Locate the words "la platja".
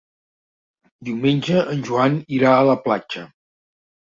2.71-3.27